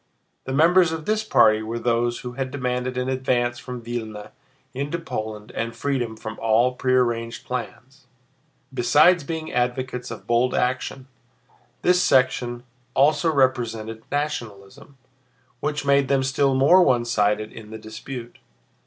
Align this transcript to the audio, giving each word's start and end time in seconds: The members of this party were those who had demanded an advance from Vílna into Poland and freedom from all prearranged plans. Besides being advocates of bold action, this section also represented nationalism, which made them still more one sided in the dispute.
The 0.45 0.51
members 0.51 0.91
of 0.91 1.05
this 1.05 1.23
party 1.23 1.61
were 1.61 1.77
those 1.77 2.21
who 2.21 2.31
had 2.31 2.49
demanded 2.49 2.97
an 2.97 3.07
advance 3.07 3.59
from 3.59 3.83
Vílna 3.83 4.31
into 4.73 4.97
Poland 4.97 5.51
and 5.51 5.75
freedom 5.75 6.17
from 6.17 6.39
all 6.41 6.73
prearranged 6.73 7.45
plans. 7.45 8.07
Besides 8.73 9.23
being 9.23 9.53
advocates 9.53 10.09
of 10.09 10.25
bold 10.25 10.55
action, 10.55 11.07
this 11.83 12.01
section 12.01 12.63
also 12.95 13.31
represented 13.31 14.01
nationalism, 14.11 14.97
which 15.59 15.85
made 15.85 16.07
them 16.07 16.23
still 16.23 16.55
more 16.55 16.81
one 16.81 17.05
sided 17.05 17.53
in 17.53 17.69
the 17.69 17.77
dispute. 17.77 18.39